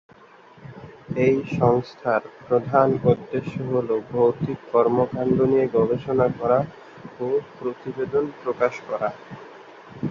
[1.25, 6.59] এই সংস্থার প্রধান উদ্দেশ্য হলো ভৌতিক কর্মকাণ্ড নিয়ে গবেষণা করা
[7.19, 7.27] ও
[7.57, 9.09] প্রতিবেদন প্রকাশ করা।